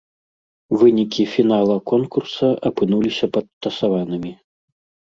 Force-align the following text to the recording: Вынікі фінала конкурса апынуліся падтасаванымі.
Вынікі 0.81 1.27
фінала 1.35 1.75
конкурса 1.91 2.47
апынуліся 2.71 3.25
падтасаванымі. 3.39 4.39